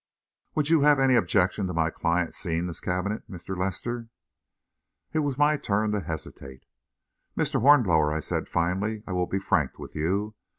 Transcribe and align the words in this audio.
"Would 0.55 0.71
you 0.71 0.81
have 0.81 0.97
any 0.97 1.13
objection 1.13 1.67
to 1.67 1.75
my 1.75 1.91
client 1.91 2.33
seeing 2.33 2.65
this 2.65 2.79
cabinet, 2.79 3.21
Mr. 3.29 3.55
Lester?" 3.55 4.09
It 5.13 5.19
was 5.19 5.37
my 5.37 5.57
turn 5.57 5.91
to 5.91 5.99
hesitate. 5.99 6.65
"Mr. 7.37 7.61
Hornblower," 7.61 8.11
I 8.11 8.19
said, 8.19 8.47
finally, 8.49 9.03
"I 9.05 9.11
will 9.11 9.27
be 9.27 9.37
frank 9.37 9.77
with 9.77 9.93
you. 9.93 10.33